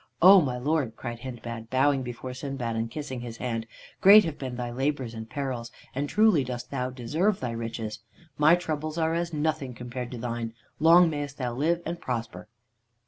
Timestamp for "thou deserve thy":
6.71-7.51